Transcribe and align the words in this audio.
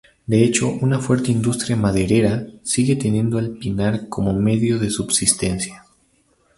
De 0.25 0.43
hecho 0.43 0.67
una 0.79 0.97
fuerte 0.99 1.31
industria 1.31 1.75
maderera 1.75 2.47
sigue 2.63 2.95
teniendo 2.95 3.37
al 3.37 3.51
pinar 3.59 4.09
como 4.09 4.33
medio 4.33 4.79
de 4.79 4.89
subsistencia. 4.89 5.85